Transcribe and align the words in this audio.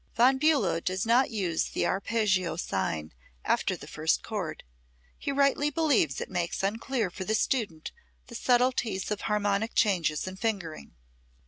Von 0.15 0.39
Bulow 0.39 0.79
does 0.79 1.05
not 1.05 1.29
use 1.29 1.65
the 1.65 1.85
arpeggio 1.85 2.55
sign 2.55 3.13
after 3.45 3.77
the 3.77 3.85
first 3.85 4.23
chord. 4.23 4.63
He 5.19 5.31
rightly 5.31 5.69
believes 5.69 6.19
it 6.19 6.27
makes 6.27 6.63
unclear 6.63 7.11
for 7.11 7.23
the 7.23 7.35
student 7.35 7.91
the 8.25 8.33
subtleties 8.33 9.11
of 9.11 9.21
harmonic 9.21 9.75
changes 9.75 10.25
and 10.27 10.39
fingering. 10.39 10.95